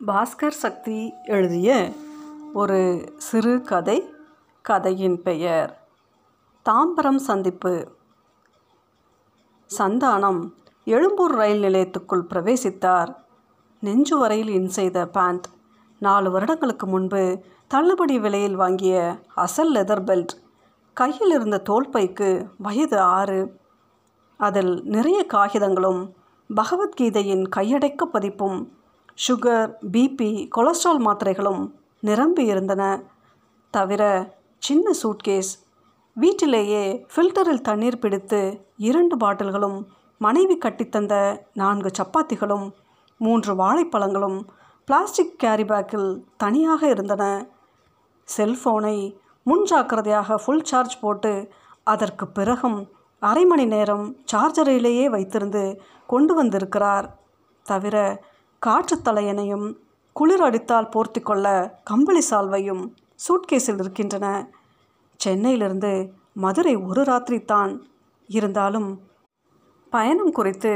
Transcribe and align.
பாஸ்கர் 0.00 0.60
சக்தி 0.62 1.12
எழுதிய 1.24 1.92
ஒரு 2.52 2.78
சிறு 3.16 3.62
கதை 3.62 4.14
கதையின் 4.62 5.22
பெயர் 5.22 5.70
தாம்பரம் 6.64 7.16
சந்திப்பு. 7.16 7.88
சந்தானம் 9.78 10.40
எழும்பூர் 10.84 11.34
ரயில் 11.34 11.62
நிலையத்துக்குள் 11.62 12.26
பிரவேசித்தார். 12.30 13.14
நெஞ்சு 13.80 14.18
வரையில் 14.18 14.48
இன் 14.48 14.68
செய்த 14.68 15.06
பேண்ட். 15.08 15.46
நாலு 16.00 16.30
வருடங்களுக்கு 16.30 16.86
முன்பு 16.86 17.40
தள்ளுபடி 17.68 18.18
விலையில் 18.18 18.56
வாங்கிய 18.56 19.18
அசல் 19.34 19.74
லெதர் 19.74 20.04
பெல்ட். 20.04 20.36
கையில் 20.92 21.30
இருந்த 21.30 21.58
தோல்பைக்கு 21.58 22.30
வயது 22.58 23.00
ஆறு. 23.00 23.60
அதில் 24.40 24.82
நிறைய 24.84 25.26
காகிதங்களும் 25.26 26.14
பகவத்கீதையின் 26.54 27.46
கையடைக்க 27.56 28.04
பதிப்பும் 28.04 28.82
சுகர் 29.18 29.72
பிபி 29.92 30.48
கொலஸ்ட்ரால் 30.56 31.02
மாத்திரைகளும் 31.06 31.62
நிரம்பி 32.00 32.44
இருந்தன. 32.44 32.82
தவிர 33.70 34.02
சின்ன 34.58 34.90
சூட்கேஸ் 35.02 35.52
வீட்டிலேயே 36.16 37.06
ஃபில்டரில் 37.14 37.60
தண்ணீர் 37.60 37.98
பிடித்து 37.98 38.40
இரண்டு 38.76 39.16
பாட்டில்களும் 39.16 39.78
மனைவி 40.18 40.58
கட்டித்தந்த 40.58 41.14
நான்கு 41.54 41.90
சப்பாத்திகளும் 41.98 42.66
மூன்று 43.20 43.54
வாழைப்பழங்களும் 43.54 44.38
பிளாஸ்டிக் 44.84 45.38
கேரி 45.38 45.64
பேக்கில் 45.64 46.24
தனியாக 46.36 46.88
இருந்தன. 46.88 47.46
செல்ஃபோனை 48.36 48.98
முன் 49.42 49.62
ஜாக்கிரதையாக 49.62 50.36
ஃபுல் 50.36 50.62
சார்ஜ் 50.62 51.00
போட்டு 51.00 51.32
அதற்கு 51.84 52.26
பிறகும் 52.28 52.78
அரை 53.18 53.44
மணி 53.44 53.64
நேரம் 53.64 54.16
சார்ஜரிலேயே 54.32 55.06
வைத்திருந்து 55.16 55.78
கொண்டு 56.06 56.34
வந்திருக்கிறார். 56.34 57.06
தவிர 57.62 57.96
காற்று 58.66 58.96
தலையணையும் 58.96 59.66
குளிர் 60.16 60.42
அடித்தால் 60.46 60.92
போர்த்தி 60.94 61.20
கொள்ள 61.20 61.46
கம்பளி 61.84 62.22
சால்வையும் 62.30 62.82
சூட்கேஸில் 63.24 63.80
இருக்கின்றன 63.82 64.26
சென்னையிலிருந்து 65.20 65.90
மதுரை 66.34 66.74
ஒரு 66.88 67.02
ராத்திரி 67.04 67.38
தான் 67.44 67.72
இருந்தாலும் 68.28 68.88
பயணம் 69.92 70.32
குறித்து 70.32 70.72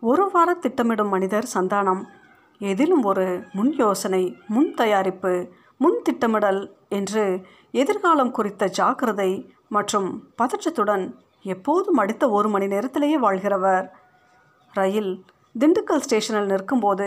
ஒரு 0.00 0.24
வார 0.32 0.50
திட்டமிடும் 0.54 1.12
மனிதர் 1.14 1.48
சந்தானம். 1.54 2.02
எதிலும் 2.60 3.04
ஒரு 3.04 3.26
முன் 3.52 3.72
யோசனை 3.82 4.22
முன் 4.54 4.70
தயாரிப்பு 4.74 5.32
முன் 5.76 5.98
திட்டமிடல் 6.02 6.62
என்று 6.98 7.24
எதிர்காலம் 7.82 8.34
குறித்த 8.38 8.72
ஜாக்கிரதை 8.78 9.30
மற்றும் 9.68 10.08
பதற்றத்துடன் 10.38 11.04
எப்போதும் 11.54 12.00
அடுத்த 12.04 12.24
ஒரு 12.38 12.48
மணி 12.48 12.66
நேரத்திலேயே 12.66 13.18
வாழ்கிறவர். 13.26 13.86
ரயில் 14.72 15.12
திண்டுக்கல் 15.54 16.02
ஸ்டேஷனில் 16.04 16.50
நிற்கும்போது 16.50 17.06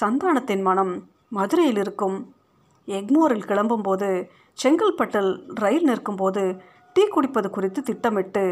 சந்தானத்தின் 0.00 0.62
மனம் 0.62 0.92
மதுரையில் 1.28 1.76
இருக்கும். 1.76 2.18
எக்மோரில் 2.88 3.46
கிளம்பும்போது 3.50 4.10
செங்கல்பட்டில் 4.58 5.30
ரயில் 5.62 5.82
நிற்கும்போது 5.82 6.42
டீ 6.96 7.04
குடிப்பது 7.06 7.50
குறித்து 7.50 7.82
திட்டமிட்டு 7.82 8.44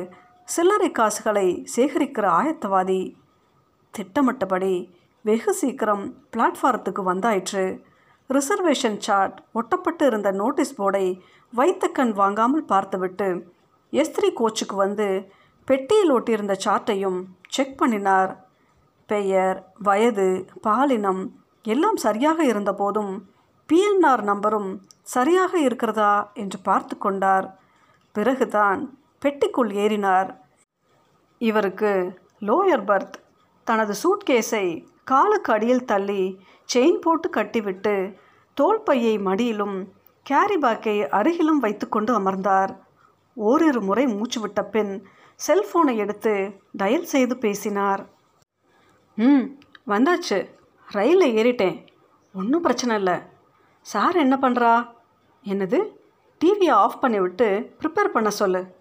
சில்லறை 0.44 0.90
காசுகளை 0.90 1.46
சேகரிக்கிற 1.76 2.26
ஆயத்தவாதி. 2.40 3.00
திட்டமிட்டபடி 3.94 4.74
வெகு 5.24 5.54
சீக்கிரம் 5.60 6.04
பிளாட்ஃபாரத்துக்கு 6.36 7.04
வந்தாயிற்று. 7.10 7.66
ரிசர்வேஷன் 8.30 8.98
சார்ட் 8.98 9.38
ஒட்டப்பட்டு 9.54 10.06
இருந்த 10.06 10.30
நோட்டீஸ் 10.30 10.76
போர்டை 10.80 11.06
வைத்த 11.52 11.86
கண் 11.88 12.12
வாங்காமல் 12.12 12.64
பார்த்துவிட்டு 12.64 13.28
எஸ்திரி 13.92 14.30
கோச்சுக்கு 14.40 14.76
வந்து 14.84 15.08
பெட்டியில் 15.68 16.12
ஒட்டியிருந்த 16.18 16.54
சார்ட்டையும் 16.64 17.18
செக் 17.48 17.78
பண்ணினார். 17.78 18.32
பெயர் 19.12 19.58
வயது 19.78 20.28
பாலினம் 20.66 21.22
எல்லாம் 21.62 21.98
சரியாக 22.04 22.38
இருந்தபோதும் 22.44 23.14
பிஎன்ஆர் 23.68 24.22
நம்பரும் 24.30 24.70
சரியாக 25.14 25.52
இருக்கிறதா 25.58 26.12
என்று 26.34 26.58
பார்த்து 26.68 26.94
கொண்டார். 26.98 27.46
பிறகுதான் 28.14 28.80
பெட்டிக்குள் 29.22 29.72
ஏறினார். 29.84 30.30
இவருக்கு 31.40 31.92
லோயர் 32.48 32.84
பர்த். 32.90 33.16
தனது 33.66 33.94
சூட்கேஸை 34.02 34.66
காலுக்கு 35.04 35.52
அடியில் 35.52 35.88
தள்ளி 35.90 36.22
செயின் 36.74 37.00
போட்டு 37.00 37.28
கட்டிவிட்டு 37.30 37.94
தோல்பையை 38.56 39.14
மடியிலும் 39.18 39.76
கேரி 40.26 40.56
பேக்கை 40.56 40.96
அருகிலும் 41.18 41.62
வைத்துக்கொண்டு 41.64 42.12
அமர்ந்தார். 42.14 42.72
ஓரிரு 43.36 43.80
முறை 43.80 44.04
மூச்சு 44.06 44.38
விட்ட 44.40 44.60
பின் 44.74 44.92
செல்போனை 45.46 45.94
எடுத்து 45.96 46.34
டயல் 46.78 47.10
செய்து 47.14 47.34
பேசினார். 47.44 48.02
ம் 49.20 49.44
வந்தாச்சு. 49.86 50.38
ரயிலில் 50.86 51.36
ஏறிட்டேன். 51.38 51.86
ஒன்றும் 52.34 52.60
பிரச்சனை 52.60 52.96
இல்லை. 52.96 53.16
சார் 53.80 54.16
என்ன 54.16 54.38
பண்ணுறா 54.40 54.72
என்னது? 55.44 55.78
டிவியை 56.40 56.70
ஆஃப் 56.70 57.00
பண்ணி 57.00 57.20
விட்டு 57.20 57.46
ப்ரிப்பேர் 57.80 58.12
பண்ண 58.12 58.30
சொல்லு. 58.30 58.74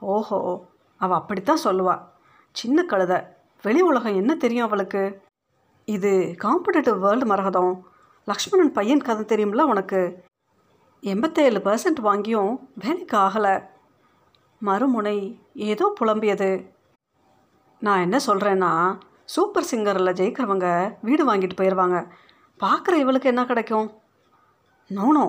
ஓஹோ 0.00 0.38
அவள் 0.96 1.16
அப்படித்தான் 1.16 1.64
சொல்லுவா. 1.64 1.94
சின்ன 2.52 2.84
கழுதை. 2.84 3.20
வெளி 3.62 3.80
உலகம் 3.80 4.14
என்ன 4.14 4.34
தெரியும் 4.34 4.66
அவளுக்கு? 4.66 5.22
இது 5.84 6.36
காம்படிட்டிவ் 6.44 6.98
வேர்ல்டு 6.98 7.26
மரகதம். 7.26 7.80
லக்ஷ்மணன் 8.24 8.72
பையன் 8.72 9.06
கதை 9.08 9.24
தெரியும்ல 9.24 9.62
உனக்கு? 9.62 10.24
எண்பத்தேழு 11.00 11.58
பர்சன்ட் 11.58 12.04
வாங்கியும் 12.04 12.58
வேலைக்கு 12.74 13.16
ஆகலை. 13.16 13.66
மறுமுனை 14.64 15.40
ஏதோ 15.54 15.92
புலம்பியது. 16.00 16.70
நான் 17.80 18.00
என்ன 18.00 18.18
சொல்கிறேன்னா 18.26 18.98
சூப்பர் 19.34 19.68
சிங்கரில் 19.70 20.16
ஜெயிக்கிறவங்க 20.18 20.66
வீடு 21.06 21.22
வாங்கிட்டு 21.28 21.58
போயிடுவாங்க 21.60 21.98
பார்க்குற 22.60 22.94
இவளுக்கு 23.02 23.30
என்ன 23.32 23.42
கிடைக்கும்? 23.44 23.88
No 24.90 25.06
no 25.18 25.24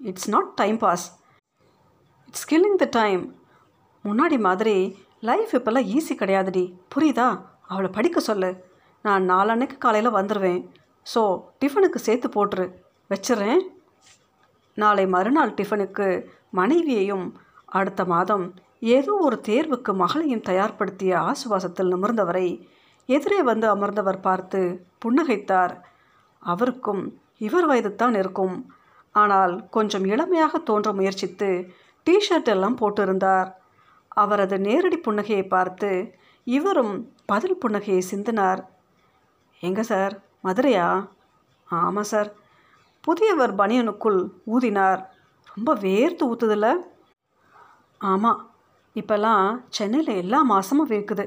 it's 0.00 0.30
not 0.34 0.50
time 0.60 0.78
pass 0.84 1.04
it's 2.28 2.48
killing 2.52 2.78
the 2.82 2.88
time 3.00 3.22
முன்னாடி 4.04 4.38
மாதிரி 4.46 4.76
லைஃப் 5.30 5.52
இப்போல்லாம் 5.58 5.88
ஈஸி 5.96 6.14
கிடையாதுடி. 6.20 6.64
புரியுதா? 6.94 7.28
அவளை 7.72 7.90
படிக்க 7.96 8.20
சொல்லு. 8.20 8.50
நான் 9.04 9.28
நாலன்னைக்கு 9.30 9.76
காலையில் 9.78 10.16
வந்துடுவேன் 10.18 10.60
ஸோ 11.06 11.22
டிஃபனுக்கு 11.60 11.98
சேர்த்து 12.06 12.28
போட்டுரு. 12.28 12.66
வச்சிடுறேன். 13.10 13.62
நாளை 14.74 15.04
மறுநாள் 15.14 15.56
டிஃபனுக்கு 15.58 16.06
மனைவியையும் 16.60 17.26
அடுத்த 17.78 18.02
மாதம் 18.04 18.44
ஏதோ 18.96 19.12
ஒரு 19.26 19.36
தேர்வுக்கு 19.48 19.92
மகளையும் 20.02 20.46
தயார்படுத்திய 20.48 21.12
ஆசுவாசத்தில் 21.30 21.92
நிமிர்ந்தவரை 21.94 22.46
எதிரே 23.06 23.42
வந்து 23.42 23.66
அமர்ந்தவர் 23.76 24.20
பார்த்து 24.20 24.86
புன்னகைத்தார். 25.04 25.74
அவருக்கும் 26.38 27.20
இவர் 27.38 27.68
வயதுத்தான் 27.68 28.16
இருக்கும். 28.18 28.66
ஆனால் 29.12 29.68
கொஞ்சம் 29.68 30.04
இளமையாக 30.04 30.58
தோன்ற 30.58 30.92
முயற்சித்து 30.92 31.72
டிஷர்ட் 32.06 32.44
எல்லாம் 32.44 32.76
போட்டிருந்தார். 32.76 33.52
அவரது 34.08 34.58
நேரடி 34.58 35.00
புன்னகையை 35.06 35.48
பார்த்து 35.48 36.14
இவரும் 36.44 37.12
பதில் 37.26 37.58
புன்னகையை 37.66 38.02
சிந்தினார். 38.10 38.62
எங்க 39.60 39.82
சார்? 39.82 40.22
மதுரையா? 40.44 41.08
ஆமாம் 41.68 42.02
சார். 42.02 42.32
புதியவர் 43.00 43.54
பனியனுக்குள் 43.54 44.30
ஊதினார். 44.46 45.02
ரொம்ப 45.54 45.74
வேர்த்து 45.74 46.22
ஊற்றுதில்ல 46.22 46.68
ஆமாம் 48.00 48.50
இப்போல்லாம் 48.94 49.60
சென்னையில் 49.68 50.14
எல்லா 50.14 50.42
மாதமும் 50.42 50.88
விற்குது 50.88 51.24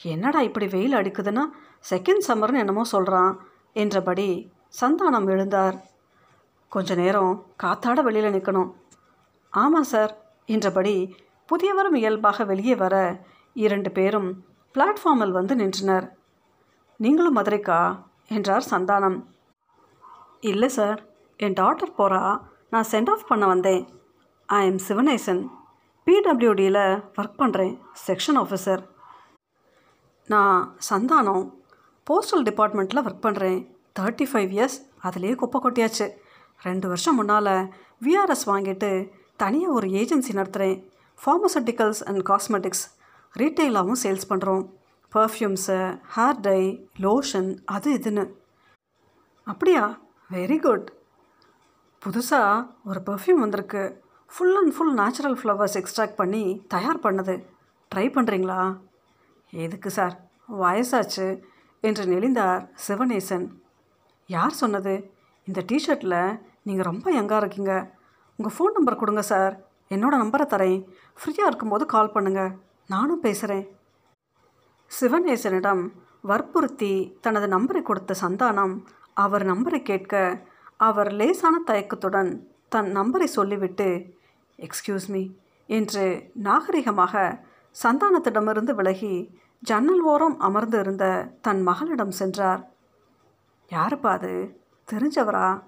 என்னடா 0.00 0.40
இப்படி 0.40 0.66
வெயில் 0.66 0.92
அடிக்குதுன்னா? 0.92 1.44
செகண்ட் 1.90 2.26
சம்மர்னு 2.28 2.58
என்னமோ 2.58 2.84
சொல்கிறான் 2.84 3.40
என்றபடி 3.72 4.52
சந்தானம் 4.80 5.28
எழுந்தார். 5.28 5.80
கொஞ்ச 6.68 6.94
நேரம் 6.94 7.46
காத்தாட 7.62 8.02
வெளியில் 8.02 8.32
நிற்கணும் 8.32 8.70
ஆமாம் 9.50 9.82
சார் 9.82 10.22
என்றபடி 10.46 11.16
புதியவரும் 11.48 11.94
இயல்பாக 11.94 12.44
வெளியே 12.44 12.74
வர 12.74 13.24
இரண்டு 13.54 13.90
பேரும் 13.90 14.44
பிளாட்ஃபார்மில் 14.74 15.30
வந்து 15.30 15.56
நின்றனர். 15.56 16.16
நீங்களும் 16.96 17.36
மதுரைக்கா? 17.36 17.98
என்றார் 18.26 18.66
சந்தானம். 18.70 19.24
இல்லை 20.40 20.68
சார் 20.68 21.06
என் 21.36 21.52
டாட்டர் 21.52 21.96
போகிறா 21.98 22.40
நான் 22.70 22.86
சென்ட் 22.90 23.10
ஆஃப் 23.10 23.26
பண்ண 23.26 23.46
வந்தேன். 23.46 23.88
ஐ 24.46 24.66
எம் 24.66 24.80
சிவனேசன் 24.88 25.46
பிடபிள்யூடியில் 26.06 27.02
ஒர்க் 27.16 27.38
பண்ணுறேன் 27.38 27.80
செக்ஷன் 28.06 28.38
ஆஃபீஸர் 28.42 28.82
நான் 30.26 30.76
சந்தானம் 30.90 31.44
போஸ்டல் 32.06 32.44
டிபார்ட்மெண்ட்டில் 32.48 33.02
ஒர்க் 33.06 33.24
பண்ணுறேன் 33.26 33.68
தேர்ட்டி 34.00 34.26
ஃபைவ் 34.32 34.50
இயர்ஸ் 34.56 34.76
அதிலே 35.00 35.34
குப்பை 35.34 35.60
கொட்டியாச்சு. 35.60 36.06
ரெண்டு 36.62 36.88
வருஷம் 36.88 37.14
முன்னால் 37.14 37.70
விஆர்எஸ் 38.02 38.46
வாங்கிட்டு 38.46 39.08
தனியாக 39.36 39.72
ஒரு 39.72 39.88
ஏஜென்சி 39.88 40.32
நடத்துகிறேன் 40.38 40.84
ஃபார்மசூட்டிக்கல்ஸ் 41.24 42.02
அண்ட் 42.04 42.22
காஸ்மெட்டிக்ஸ் 42.28 42.84
ரீட்டெயிலாகவும் 43.38 44.00
சேல்ஸ் 44.02 44.28
பண்ணுறோம் 44.28 44.62
பர்ஃப்யூம்ஸு 45.12 45.98
ஹேர் 46.16 46.40
டை 46.40 46.88
லோஷன் 46.98 47.58
அது 47.64 47.94
இதுன்னு. 47.94 48.24
அப்படியா? 49.44 50.00
வெரி 50.30 50.58
குட் 50.60 50.92
புதுசாக 52.02 52.66
ஒரு 52.84 53.00
பர்ஃப்யூம் 53.06 53.42
வந்திருக்கு. 53.44 54.02
Full 54.26 54.56
and 54.56 54.72
full 54.72 54.94
natural 54.94 55.36
flowers 55.40 55.76
extract 55.80 56.16
பண்ணி 56.16 56.62
தயார் 56.68 57.00
பண்ணது. 57.00 57.44
ட்ரை 57.94 58.06
பண்ணுறீங்களா 58.16 58.78
எதுக்கு 59.52 59.90
சார்? 59.90 60.14
வயசாச்சு 60.60 61.26
என்று 61.80 62.04
நெளிந்தார் 62.06 62.62
சிவநேசன் 62.86 63.46
யார் 64.28 64.54
சொன்னது? 64.54 64.94
இந்த 65.48 65.60
டிஷர்ட்டில் 65.70 66.38
நீங்கள் 66.62 66.84
ரொம்ப 66.84 67.06
யங்காக 67.10 67.40
இருக்கீங்க. 67.40 67.74
உங்கள் 68.38 68.54
ஃபோன் 68.56 68.72
நம்பர் 68.72 69.00
கொடுங்க 69.00 69.22
சார். 69.22 69.54
என்னோட 69.90 70.14
நம்பரை 70.22 70.46
தரேன். 70.46 70.80
ஃப்ரீயாக 71.18 71.50
இருக்கும்போது 71.50 71.86
கால் 71.86 72.14
பண்ணுங்கள் 72.14 72.52
நானும் 72.86 73.20
பேசுகிறேன் 73.20 73.66
சிவநேசனிடம் 74.90 75.82
வற்புறுத்தி 76.24 76.92
தனது 77.20 77.46
நம்பரை 77.48 77.82
கொடுத்த 77.82 78.14
சந்தானம் 78.20 78.74
அவர் 79.16 79.44
நம்பரை 79.46 79.82
கேட்க 79.82 80.14
அவர் 80.76 81.12
லேசான 81.12 81.56
தயக்கத்துடன் 81.66 82.30
தன் 82.68 82.90
நம்பரை 82.96 83.24
சொல்லிவிட்டு 83.24 83.88
எக்ஸ்கியூஸ் 84.58 85.08
மீ 85.08 85.22
என்று 85.68 86.04
நாகரிகமாக 86.42 87.14
சந்தானத்திடமிருந்து 87.82 88.72
விலகி 88.74 89.14
ஜன்னல் 89.62 90.02
ஓரம் 90.02 90.38
அமர்ந்து 90.38 90.78
இருந்த 90.78 91.34
தன் 91.40 91.62
மகளிடம் 91.62 92.10
சென்றார். 92.10 92.68
யாருப்பா 93.68 94.06
அது? 94.06 94.60
தெரிஞ்சவரா? 94.92 95.62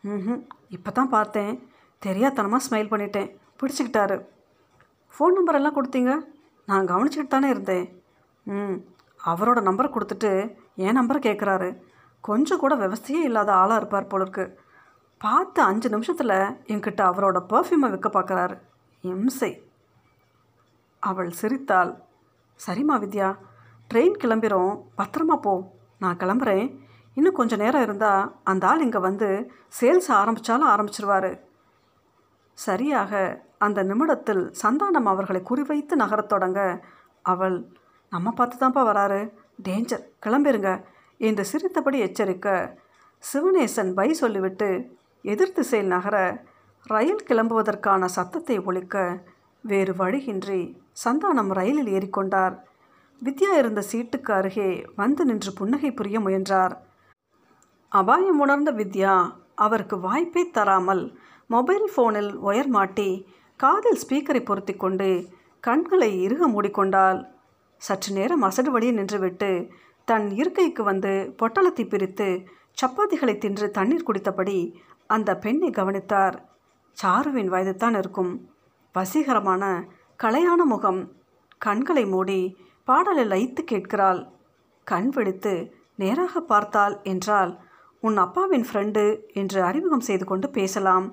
ம் 0.00 0.46
இப்போ 0.68 0.90
தான் 0.90 1.08
பார்த்தேன். 1.08 1.68
தெரியாதனமாக 2.06 2.64
ஸ்மைல் 2.70 2.92
பண்ணிட்டேன். 2.92 3.36
பிடிச்சிக்கிட்டாரு. 3.60 4.26
ஃபோன் 5.14 5.32
நம்பர் 5.32 5.54
எல்லாம் 5.54 5.76
கொடுத்தீங்க? 5.76 6.20
நான் 6.66 6.86
கவனிச்சுக்கிட்டு 6.86 7.26
தானே 7.26 7.48
இருந்தேன். 7.48 8.02
ம். 8.44 8.84
அவரோட 9.26 9.60
நம்பர் 9.60 9.94
கொடுத்துட்டு 9.94 10.56
என் 10.74 10.98
நம்பரை 10.98 11.20
கேட்குறாரு 11.22 11.80
கொஞ்சம் 12.20 12.58
கூட 12.58 12.76
விவசாயே 12.76 13.22
இல்லாத 13.22 13.52
ஆளாக 13.52 13.76
இருப்பார் 13.76 14.06
போல 14.06 14.22
இருக்கு 14.22 14.58
பார்த்து 15.18 15.62
அஞ்சு 15.62 15.88
நிமிஷத்தில் 15.88 16.54
என்கிட்ட 16.66 17.02
அவரோட 17.02 17.38
பர்ஃப்யூமை 17.48 17.90
விற்க 17.90 18.08
பார்க்குறாரு 18.08 18.58
இம்சை. 19.00 19.68
அவள் 20.98 21.30
சிரித்தாள். 21.30 22.06
சரிம்மா 22.66 22.94
வித்யா. 22.94 23.36
ட்ரெயின் 23.94 24.16
கிளம்பிரும். 24.24 24.82
பத்திரமா 24.98 25.36
போ. 25.36 25.76
நான் 25.98 26.16
கிளம்புறேன். 26.16 26.78
இன்னும் 27.14 27.34
கொஞ்சம் 27.34 27.58
நேரம் 27.58 27.82
இருந்தால் 27.82 28.36
அந்த 28.44 28.68
ஆள் 28.68 28.80
இங்கே 28.80 28.98
வந்து 28.98 29.50
சேல்ஸ் 29.80 30.08
ஆரம்பித்தாலும் 30.08 30.68
ஆரம்பிச்சிருவார். 30.68 31.40
சரியாக 32.52 33.42
அந்த 33.58 33.82
நிமிடத்தில் 33.82 34.52
சந்தானம் 34.62 35.10
அவர்களை 35.12 35.42
குறிவைத்து 35.50 35.94
நகரத் 35.94 36.28
தொடங்க 36.28 36.84
அவள் 37.22 37.66
நம்ம 38.10 38.30
பார்த்து 38.30 38.66
தான்ப்பா 38.66 38.86
வராரு. 38.86 39.32
டேஞ்சர் 39.62 40.04
கிளம்பிருங்க. 40.26 40.84
என்று 41.18 41.44
சிரித்தபடி 41.44 42.02
எச்சரிக்க 42.02 42.76
சிவனேசன் 43.32 43.94
பை 43.94 44.12
சொல்லிவிட்டு 44.12 44.96
எதிர் 45.22 45.52
திசையில் 45.52 45.88
நகர 45.88 46.42
ரயில் 46.84 47.24
கிளம்புவதற்கான 47.28 48.04
சத்தத்தை 48.04 48.58
ஒழிக்க 48.58 49.22
வேறு 49.72 49.92
வழியின்றி 50.00 50.60
சந்தானம் 51.04 51.50
ரயிலில் 51.58 51.90
ஏறிக்கொண்டார். 51.96 52.54
வித்யா 53.22 53.52
இருந்த 53.60 53.80
சீட்டுக்கு 53.90 54.30
அருகே 54.38 54.70
வந்து 55.00 55.22
நின்று 55.24 55.50
புன்னகை 55.58 55.90
புரிய 55.92 56.18
முயன்றார். 56.26 56.74
அபாயம் 57.92 58.40
உணர்ந்த 58.44 58.70
வித்யா 58.80 59.14
அவருக்கு 59.64 59.96
வாய்ப்பே 60.00 60.42
தராமல் 60.56 61.04
மொபைல் 61.54 61.86
ஃபோனில் 61.92 62.30
ஒயர் 62.48 62.70
மாட்டி 62.76 63.10
காதில் 63.60 64.00
ஸ்பீக்கரை 64.02 64.42
பொருத்தி 64.44 64.74
கொண்டு 64.76 65.08
கண்களை 65.64 66.10
இறுக 66.26 66.42
மூடிக்கொண்டாள். 66.54 67.20
சற்று 67.82 68.10
நேரம் 68.18 68.44
அசடு 68.48 68.70
வழியே 68.74 68.92
நின்றுவிட்டு 68.98 69.50
தன் 70.08 70.28
இருக்கைக்கு 70.40 70.82
வந்து 70.90 71.12
பொட்டலத்தை 71.40 71.84
பிரித்து 71.88 72.28
சப்பாத்திகளை 72.80 73.34
தின்று 73.38 73.66
தண்ணீர் 73.78 74.06
குடித்தபடி 74.08 74.58
அந்த 75.14 75.30
பெண்ணை 75.44 75.70
கவனித்தார். 75.70 76.36
சாருவின் 76.96 77.50
வயதுதான் 77.54 77.96
இருக்கும். 78.02 78.32
வசீகரமான 78.94 79.64
கலையான 80.20 80.60
முகம் 80.64 81.00
கண்களை 81.58 82.04
மூடி 82.06 82.40
பாடலை 82.88 83.24
லைத்து 83.32 83.62
கேட்கிறாள். 83.62 84.20
கண் 84.86 85.08
விழித்து 85.08 85.52
நேராக 85.94 86.40
பார்த்தாள் 86.40 86.94
என்றால் 87.02 87.52
உன் 88.02 88.16
அப்பாவின் 88.16 88.66
ஃப்ரெண்டு 88.68 89.04
என்று 89.32 89.60
அறிமுகம் 89.62 90.06
செய்து 90.08 90.24
கொண்டு 90.24 90.48
பேசலாம். 90.50 91.06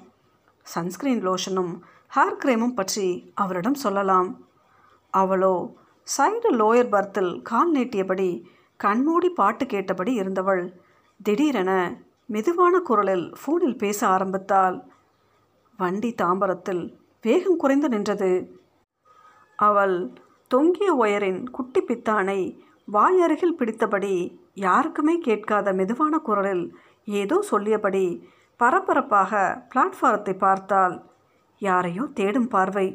சன்ஸ்கிரீன் 0.66 1.22
லோஷனும் 1.28 1.74
ஹேர் 2.16 2.40
கிரீமும் 2.42 2.78
பற்றி 2.80 3.08
அவரிடம் 3.34 3.80
சொல்லலாம். 3.84 4.30
அவளோ 5.14 5.56
சைடு 6.08 6.50
லோயர் 6.62 6.92
பர்த்தில் 6.96 7.32
கால் 7.42 7.72
நீட்டியபடி 7.72 8.30
கண்மூடி 8.80 9.30
பாட்டு 9.30 9.66
கேட்டபடி 9.66 10.14
இருந்தவள். 10.14 10.66
திடீரென 11.20 11.72
மெதுவான 12.26 12.76
குரலில் 12.80 13.26
ஃபோனில் 13.40 13.78
பேச 13.78 14.00
ஆரம்பித்தாள். 14.08 14.78
வண்டி 15.80 16.12
தாம்பரத்தில் 16.22 16.84
வேகம் 17.26 17.58
குறைந்து 17.58 17.88
நின்றது. 17.90 18.32
அவள் 19.60 19.98
தொங்கிய 20.52 20.90
ஒயரின் 21.04 21.42
குட்டி 21.50 21.82
பித்தானை 21.82 22.40
வாயருகில் 22.88 23.58
பிடித்தபடி 23.60 24.16
யாருக்குமே 24.66 25.16
கேட்காத 25.18 25.74
மெதுவான 25.74 26.16
குரலில் 26.20 26.66
ஏதோ 27.22 27.38
சொல்லியபடி 27.52 28.06
பரபரப்பாக 28.60 29.32
பிளாட்ஃபாரத்தை 29.72 30.34
பார்த்தால் 30.38 30.96
யாரையோ 31.62 32.04
தேடும் 32.14 32.50
பார்வை 32.50 32.88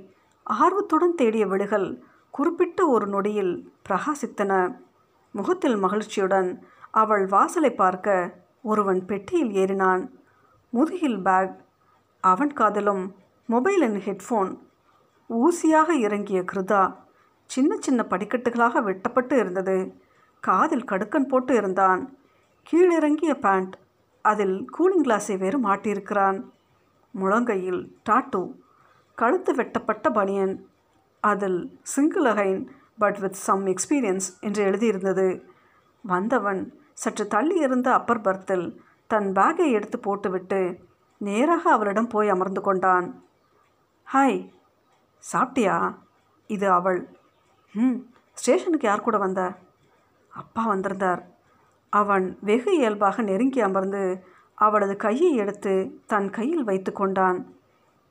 ஆர்வத்துடன் 0.46 1.14
தேடிய 1.14 1.44
விழிகள் 1.46 1.88
குறிப்பிட்ட 2.34 2.80
ஒரு 2.86 3.06
நொடியில் 3.06 3.54
பிரகாசித்தன. 3.88 4.52
முகத்தில் 5.34 5.76
மகிழ்ச்சியுடன் 5.76 6.50
அவள் 6.92 7.24
வாசலை 7.26 7.72
பார்க்க 7.72 8.08
ஒருவன் 8.62 9.00
பெட்டியில் 9.04 9.52
ஏறினான். 9.62 10.02
முதுகில் 10.72 11.20
பேக் 11.22 11.56
அவன் 12.24 12.52
காதிலும் 12.52 13.04
மொபைலின் 13.50 13.98
ஹெட்ஃபோன். 14.06 14.58
ஊசியாக 15.28 15.90
இறங்கிய 15.90 16.44
கிருதா 16.52 16.96
சின்ன 17.46 17.76
சின்ன 17.80 18.06
படிக்கட்டுகளாக 18.10 18.82
வெட்டப்பட்டு 18.82 19.32
இருந்தது. 19.32 19.94
காதில் 20.40 20.84
கடுக்கன் 20.84 21.28
போட்டு 21.28 21.54
இருந்தான். 21.54 22.16
கீழிறங்கிய 22.70 23.34
பேண்ட் 23.34 23.78
அதில் 24.22 24.70
கூலிங் 24.78 25.02
கிளாஸை 25.02 25.38
வேறு 25.38 25.58
மாட்டியிருக்கிறான். 25.60 26.44
முழங்கையில் 27.20 27.92
டாட்டூ 28.10 28.54
கழுத்து 29.14 29.54
வெட்டப்பட்ட 29.54 30.10
பனியன் 30.10 30.68
அதில் 31.20 31.78
single 31.82 32.24
again 32.24 32.66
but 32.98 33.18
with 33.18 33.32
some 33.32 33.66
experience 33.66 34.28
என்று 34.40 34.70
எழுதியிருந்தது. 34.70 35.42
வந்தவன் 36.02 36.78
சற்று 36.92 37.26
தள்ளி 37.26 37.56
இருந்த 37.56 37.92
அப்பர் 37.92 38.20
பர்த்தில் 38.20 38.80
தன் 39.06 39.32
பேக்கை 39.32 39.70
எடுத்து 39.70 39.98
போட்டுவிட்டு 39.98 40.78
நேராக 41.18 41.70
அவளிடம் 41.70 42.08
போய் 42.08 42.28
அமர்ந்து 42.28 42.60
கொண்டான். 42.60 43.28
ஹாய் 44.12 44.38
சாப்பிட்டியா? 45.32 45.94
இது 46.46 46.70
அவள். 46.70 46.98
ம் 47.74 47.98
ஸ்டேஷனுக்கு 48.34 48.86
யார் 48.88 49.02
கூட 49.02 49.18
வந்த? 49.18 49.54
அப்பா 50.32 50.66
வந்திருந்தார். 50.66 51.22
அவன் 51.92 52.38
வெகு 52.40 52.72
இயல்பாக 52.78 53.22
நெருங்கி 53.22 53.60
அமர்ந்து 53.60 54.24
அவளது 54.54 54.96
கையை 54.96 55.34
எடுத்து 55.34 56.00
தன் 56.06 56.30
கையில் 56.30 56.64
வைத்து 56.64 56.92
கொண்டான். 56.92 57.38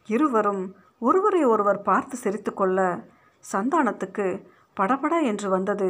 இருவரும் 0.08 0.76
ஒருவரை 1.00 1.44
ஒருவர் 1.44 1.82
பார்த்து 1.82 2.18
சிரித்து 2.18 2.54
கொள்ள 2.54 3.06
சந்தானத்துக்கு 3.52 4.46
படபட 4.74 5.20
என்று 5.22 5.50
வந்தது. 5.50 5.90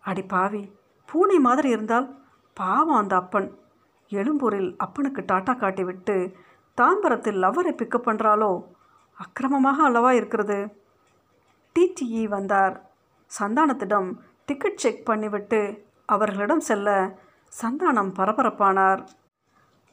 அடி 0.00 0.22
பாவி 0.22 0.62
பூனை 1.06 1.38
மாதிரி 1.38 1.68
இருந்தால் 1.68 2.08
பாவம் 2.54 2.96
அந்த 2.96 3.16
அப்பன். 3.16 3.48
எழும்பூரில் 4.08 4.76
அப்பனுக்கு 4.76 5.24
டாட்டா 5.32 5.54
காட்டிவிட்டு 5.56 6.34
தாம்பரத்தில் 6.76 7.42
லவ்வரை 7.46 7.74
பிக்கப் 7.80 8.08
பண்ணுறாளோ 8.10 8.52
அக்கிரமமாக 9.20 9.78
அல்லவா 9.82 10.10
இருக்கிறது? 10.12 10.58
டிடிஇ 11.76 12.22
வந்தார். 12.28 12.74
சந்தானத்திடம் 13.30 14.08
டிக்கெட் 14.46 14.76
செக் 14.76 15.02
பண்ணிவிட்டு 15.10 15.60
அவர்களிடம் 16.06 16.60
செல்ல 16.60 16.88
சந்தானம் 17.52 18.12
பரபரப்பானார். 18.18 19.02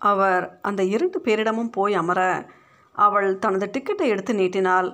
அவர் 0.01 0.59
அந்த 0.61 0.81
இரண்டு 0.83 1.19
பேரிடமும் 1.19 1.71
போய் 1.71 1.93
அமர 1.93 2.21
அவள் 2.95 3.29
தனது 3.39 3.65
டிக்கெட்டை 3.65 4.05
எடுத்து 4.07 4.33
நீட்டினாள் 4.33 4.89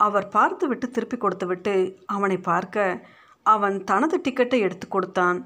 அவர் 0.00 0.26
பார்த்துவிட்டு 0.28 0.86
திருப்பி 0.90 1.16
கொடுத்துவிட்டு 1.16 1.74
அவனை 2.06 2.38
பார்க்க 2.40 2.86
அவன் 3.46 3.76
தனது 3.84 4.16
டிக்கெட்டை 4.24 4.58
எடுத்து 4.58 4.88
கொடுத்தான். 4.88 5.38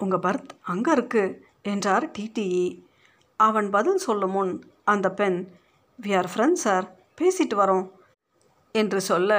உங்கள் 0.00 0.22
பர்த் 0.26 0.52
அங்கே 0.62 0.92
இருக்கு 0.92 1.24
என்றார் 1.62 2.04
டிடிஇ 2.18 2.66
அவன் 3.40 3.68
பதில் 3.70 3.96
சொல்லும் 3.96 4.30
முன் 4.30 4.52
அந்த 4.84 5.06
பெண் 5.10 5.38
வி 5.98 6.10
ஆர் 6.16 6.30
ஃப்ரெண்ட்ஸ் 6.34 6.64
சார் 6.66 6.86
பேசிட்டு 7.18 7.56
வரோம் 7.56 7.86
என்று 8.74 9.00
சொல்ல 9.00 9.32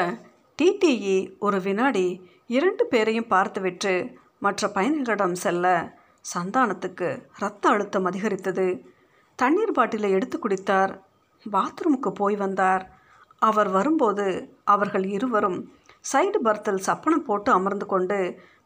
டிடிஇ 0.60 1.18
ஒரு 1.40 1.62
வினாடி 1.62 2.08
இரண்டு 2.48 2.86
பேரையும் 2.86 3.28
பார்த்துவிட்டு 3.28 3.94
மற்ற 4.40 4.68
பயணிகளிடம் 4.68 5.38
செல்ல 5.38 5.66
சந்தானத்துக்கு 6.26 7.08
இரத்த 7.38 7.70
அழுத்தம் 7.70 8.06
அதிகரித்தது. 8.06 8.66
தண்ணீர் 9.40 9.72
பாட்டிலை 9.72 10.10
எடுத்து 10.12 10.38
குடித்தார். 10.40 10.94
பாத்ரூமுக்கு 11.46 12.10
போய் 12.12 12.36
வந்தார். 12.36 12.84
அவர் 13.42 13.70
வரும்போது 13.70 14.26
அவர்கள் 14.64 15.06
இருவரும் 15.08 15.60
சைடு 16.14 16.40
பர்த்தில் 16.44 16.86
சப்பனம் 16.86 17.26
போட்டு 17.26 17.52
அமர்ந்து 17.52 17.86
கொண்டு 17.86 18.20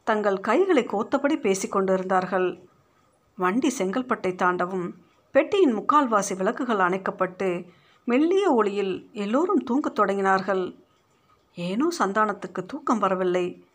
தங்கள் 0.08 0.40
கைகளை 0.40 0.84
கோத்தபடி 0.84 1.36
பேசிக்கொண்டிருந்தார்கள் 1.38 2.48
வண்டி 3.38 3.70
செங்கல்பட்டை 3.78 4.32
தாண்டவும் 4.36 4.88
பெட்டியின் 5.36 5.76
முக்கால்வாசி 5.76 6.34
விளக்குகள் 6.38 6.80
அணைக்கப்பட்டு 6.80 7.50
மெல்லிய 8.06 8.52
ஒளியில் 8.52 9.10
எல்லோரும் 9.14 9.64
தூங்கத் 9.64 10.00
தொடங்கினார்கள். 10.00 10.76
ஏனோ 11.56 11.88
சந்தானத்துக்கு 12.00 12.66
தூக்கம் 12.68 13.00
வரவில்லை. 13.00 13.66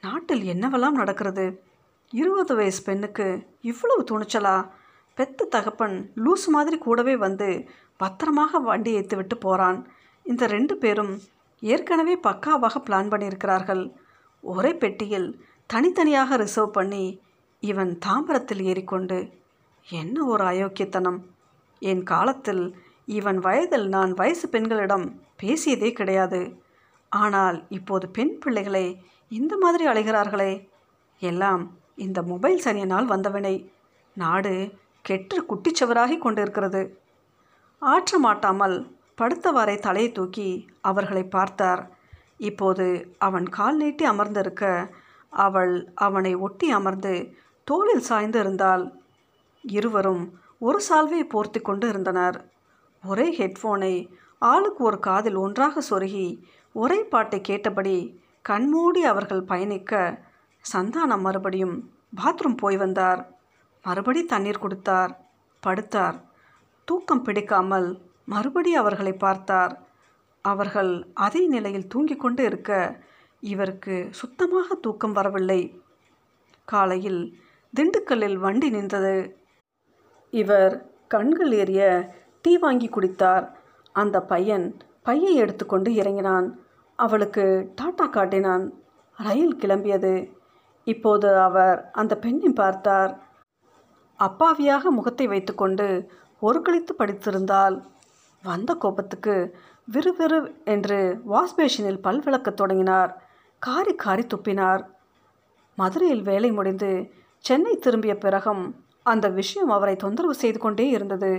நாட்டில் 0.00 0.42
என்னவெல்லாம் 0.42 0.90
நடக்கிறது? 0.90 1.62
இருபது 2.10 2.54
வயசு 2.54 2.82
பெண்ணுக்கு 2.82 3.46
இவ்வளவு 3.60 4.04
துணிச்சலா? 4.10 4.68
பெத்த 5.14 5.44
தகப்பன் 5.44 6.12
லூஸ் 6.16 6.46
மாதிரி 6.46 6.78
கூடவே 6.78 7.16
வந்து 7.16 7.68
பத்திரமாக 7.96 8.58
வண்டி 8.58 8.96
ஏற்றுவிட்டு 8.96 9.34
போகிறான் 9.40 9.88
இந்த 10.22 10.46
ரெண்டு 10.46 10.76
பேரும் 10.76 11.20
ஏற்கனவே 11.60 12.16
பக்காவாக 12.16 12.82
பிளான் 12.86 13.10
பண்ணியிருக்கிறார்கள். 13.12 13.94
ஒரே 14.40 14.74
பெட்டியில் 14.74 15.44
தனித்தனியாக 15.66 16.36
ரிசர்வ் 16.36 16.70
பண்ணி 16.70 17.20
இவன் 17.60 17.98
தாம்பரத்தில் 18.06 18.62
ஏறிக்கொண்டு 18.62 19.30
என்ன 19.88 20.24
ஒரு 20.24 20.44
அயோக்கியத்தனம்? 20.44 21.18
என் 21.78 22.02
காலத்தில் 22.02 22.76
இவன் 23.08 23.38
வயதில் 23.38 23.88
நான் 23.88 24.12
வயசு 24.12 24.48
பெண்களிடம் 24.48 25.06
பேசியதே 25.42 25.92
கிடையாது. 25.92 26.40
ஆனால் 27.08 27.66
இப்போது 27.68 28.08
பெண் 28.08 28.38
பிள்ளைகளை 28.38 28.86
இந்த 29.28 29.56
மாதிரி 29.56 29.86
அழைகிறார்களே. 29.86 30.68
எல்லாம் 31.18 31.62
இந்த 31.96 32.22
மொபைல் 32.22 32.62
சனியினால் 32.64 33.04
வந்தவனை. 33.04 33.70
நாடு 34.14 34.54
கெட்டு 35.02 35.36
குட்டிச்சவராகி 35.42 36.18
கொண்டிருக்கிறது. 36.18 36.98
ஆற்ற 37.78 38.18
மாட்டாமல் 38.18 38.76
படுத்தவாறே 39.18 39.78
தலையை 39.78 40.12
தூக்கி 40.12 40.48
அவர்களை 40.80 41.24
பார்த்தார். 41.24 41.82
இப்போது 42.38 43.14
அவன் 43.18 43.46
கால் 43.48 43.76
நீட்டி 43.76 44.04
அமர்ந்திருக்க 44.04 44.64
அவள் 45.28 45.92
அவனை 45.94 46.34
ஒட்டி 46.34 46.70
அமர்ந்து 46.70 47.14
தோளில் 47.64 48.00
சாய்ந்து 48.00 48.38
இருந்தாள். 48.38 48.84
இருவரும் 49.62 50.38
ஒரு 50.58 50.80
சால்வையை 50.88 51.26
போர்த்தி 51.28 51.60
கொண்டு 51.60 51.88
இருந்தனர். 51.88 52.36
ஒரே 53.06 53.26
ஹெட்ஃபோனை 53.38 53.94
ஆளுக்கு 54.42 54.80
ஒரு 54.84 54.98
காதில் 54.98 55.38
ஒன்றாக 55.44 55.82
சொருகி 55.90 56.28
ஒரே 56.74 56.98
பாட்டை 57.04 57.38
கேட்டபடி 57.40 57.96
கண்மூடி 58.42 59.02
அவர்கள் 59.04 59.42
பயணிக்க 59.42 59.92
சந்தானம் 60.64 61.24
மறுபடியும் 61.26 61.76
பாத்ரூம் 62.16 62.60
போய் 62.62 62.76
வந்தார். 62.76 63.20
மறுபடி 63.84 64.20
தண்ணீர் 64.24 64.62
கொடுத்தார் 64.64 65.12
படுத்தார். 65.62 66.16
தூக்கம் 66.88 67.22
பிடிக்காமல் 67.22 67.88
மறுபடி 68.24 68.70
அவர்களை 68.74 69.12
பார்த்தார். 69.24 69.74
அவர்கள் 70.44 70.92
அதே 71.24 71.42
நிலையில் 71.46 71.90
தூங்கிக் 71.92 72.20
கொண்டு 72.20 72.42
இருக்க 72.44 72.70
இவருக்கு 73.42 73.96
சுத்தமாக 74.10 74.74
தூக்கம் 74.84 75.16
வரவில்லை. 75.18 75.60
காலையில் 76.64 77.22
திண்டுக்கல்லில் 77.74 78.38
வண்டி 78.44 78.68
நின்றது. 78.70 79.16
இவர் 80.32 80.74
கண்கள் 81.08 81.52
எறிய 81.62 81.82
டீ 82.46 82.58
வாங்கி 82.58 82.88
குடித்தார். 82.88 83.46
அந்த 83.92 84.20
பையன் 84.20 84.76
பையை 85.02 85.34
எடுத்துக்கொண்டு 85.34 85.94
இறங்கினான். 85.94 86.58
அவளுக்கு 86.96 87.72
டாட்டா 87.80 88.08
காட்டினான். 88.08 88.72
ரயில் 89.16 89.56
கிளம்பியது. 89.56 90.32
இப்போது 90.84 91.38
அவர் 91.38 91.90
அந்த 91.90 92.18
பெண்ணை 92.18 92.48
பார்த்தார். 92.48 93.18
அப்பாவியாக 94.18 94.82
முகத்தை 94.90 95.26
வைத்துக்கொண்டு 95.26 96.10
ஒரு 96.40 96.62
கழித்து 96.62 96.94
படித்திருந்தால் 96.98 97.82
வந்த 98.42 98.74
கோபத்துக்கு 98.74 99.56
விறுவிறு 99.92 100.64
என்று 100.64 101.20
வாஷ்பேஷனில் 101.32 102.02
பல் 102.02 102.22
விளக்கத் 102.22 102.56
தொடங்கினார். 102.56 103.22
காரி 103.58 103.94
காரி 103.94 104.22
துப்பினார். 104.22 104.82
மதுரையில் 105.76 106.22
வேலை 106.22 106.52
முடிந்து 106.52 107.10
சென்னை 107.38 107.76
திரும்பிய 107.76 108.18
பிறகும் 108.18 108.84
அந்த 109.02 109.28
விஷயம் 109.28 109.70
அவரை 109.70 109.96
தொந்தரவு 109.96 110.34
செய்து 110.34 110.58
கொண்டே 110.58 110.88
இருந்தது. 110.88 111.32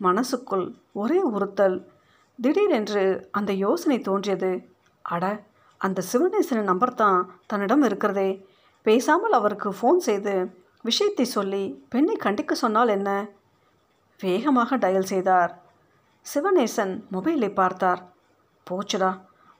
மனசுக்குள் 0.00 0.66
ஒரே 0.92 1.18
உறுத்தல். 1.34 1.76
திடீரென்று 2.38 3.04
அந்த 3.30 3.52
யோசனை 3.52 3.98
தோன்றியது. 4.00 4.52
அட 5.04 5.24
அந்த 5.80 6.00
சிவனேசன 6.12 6.62
நம்பர் 6.62 6.94
தான் 6.94 7.20
தன்னிடம் 7.46 7.82
இருக்கிறதே. 7.82 8.30
பேசாமல் 8.86 9.36
அவருக்கு 9.38 9.70
ஃபோன் 9.70 10.00
செய்து 10.08 10.34
விஷயத்தை 10.84 11.24
சொல்லி 11.24 11.64
பெண்ணை 11.88 12.16
கண்டிக்க 12.24 12.52
சொன்னால் 12.52 12.88
என்ன? 12.88 13.10
வேகமாக 14.20 14.76
டயல் 14.76 15.10
செய்தார். 15.12 15.52
சிவநேசன் 16.26 16.92
மொபைலை 17.14 17.50
பார்த்தார். 17.54 18.02
போச்சுடா 18.66 19.10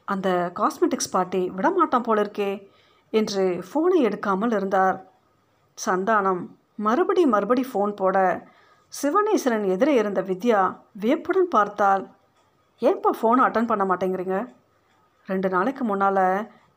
அந்த 0.08 0.28
காஸ்மெட்டிக்ஸ் 0.58 1.12
பார்ட்டி 1.12 1.42
விடமாட்டான் 1.56 2.06
போல 2.06 2.22
இருக்கே 2.24 2.50
என்று 3.12 3.44
ஃபோனை 3.68 3.98
எடுக்காமல் 4.08 4.54
இருந்தார். 4.58 4.96
சந்தானம் 5.78 6.42
மறுபடி 6.86 7.22
மறுபடி 7.26 7.62
ஃபோன் 7.72 7.92
போட 7.94 8.16
சிவனேஸ்வரன் 8.92 9.66
எதிரே 9.74 9.92
இருந்த 9.94 10.20
வித்யா 10.22 10.58
வியப்புடன் 11.02 11.52
பார்த்தால் 11.54 12.02
ஏன்பா 12.88 13.10
ஃபோனை 13.18 13.42
அட்டன் 13.46 13.68
பண்ண 13.70 13.84
மாட்டேங்கிறீங்க? 13.90 14.38
ரெண்டு 15.28 15.48
நாளைக்கு 15.48 15.84
முன்னால் 15.84 16.24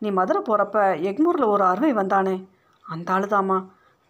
நீ 0.01 0.09
மதுரை 0.19 0.41
போகிறப்ப 0.41 0.77
எக்மூரில் 1.09 1.51
ஒரு 1.53 1.63
அறுவை 1.63 1.91
வந்தானே. 1.93 2.35
அந்த 2.85 3.07
ஆளுதாம்மா. 3.15 3.57